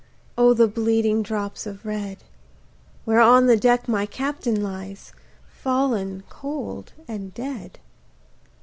O 0.35 0.55
the 0.55 0.67
bleeding 0.67 1.21
drops 1.21 1.67
of 1.67 1.85
red, 1.85 2.23
Where 3.05 3.19
on 3.21 3.45
the 3.45 3.55
deck 3.55 3.87
my 3.87 4.07
Captain 4.07 4.59
lies, 4.63 5.13
Fallen 5.47 6.23
cold 6.27 6.93
and 7.07 7.31
dead. 7.35 7.77